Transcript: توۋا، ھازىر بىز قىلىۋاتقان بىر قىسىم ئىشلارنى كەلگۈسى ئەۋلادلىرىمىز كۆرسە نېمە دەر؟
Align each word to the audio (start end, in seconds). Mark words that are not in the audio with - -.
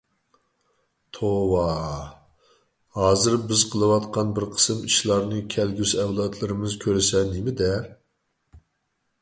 توۋا، 1.17 1.65
ھازىر 2.99 3.37
بىز 3.51 3.65
قىلىۋاتقان 3.75 4.31
بىر 4.39 4.47
قىسىم 4.55 4.81
ئىشلارنى 4.89 5.45
كەلگۈسى 5.57 6.03
ئەۋلادلىرىمىز 6.07 6.81
كۆرسە 6.87 7.23
نېمە 7.35 7.55
دەر؟ 7.65 7.87